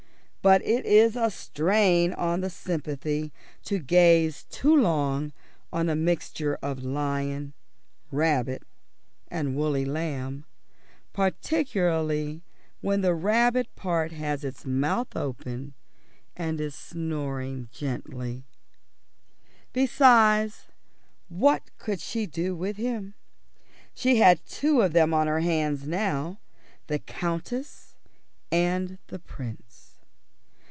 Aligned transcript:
But 0.43 0.63
it 0.65 0.87
is 0.87 1.15
a 1.15 1.29
strain 1.29 2.13
on 2.13 2.41
the 2.41 2.49
sympathy 2.49 3.31
to 3.65 3.77
gaze 3.77 4.43
too 4.49 4.75
long 4.75 5.33
on 5.71 5.87
a 5.87 5.95
mixture 5.95 6.57
of 6.63 6.83
lion, 6.83 7.53
rabbit, 8.11 8.63
and 9.27 9.55
woolly 9.55 9.85
lamb, 9.85 10.45
particularly 11.13 12.41
when 12.81 13.01
the 13.01 13.13
rabbit 13.13 13.67
part 13.75 14.13
has 14.13 14.43
its 14.43 14.65
mouth 14.65 15.15
open 15.15 15.75
and 16.35 16.59
is 16.59 16.73
snoring 16.73 17.69
gently. 17.71 18.43
Besides, 19.73 20.63
what 21.29 21.69
could 21.77 21.99
she 22.01 22.25
do 22.25 22.55
with 22.55 22.77
him? 22.77 23.13
She 23.93 24.15
had 24.15 24.43
two 24.47 24.81
of 24.81 24.93
them 24.93 25.13
on 25.13 25.27
her 25.27 25.41
hands 25.41 25.87
now: 25.87 26.39
the 26.87 26.97
Countess 26.97 27.93
and 28.51 28.97
the 29.05 29.19
Prince. 29.19 29.89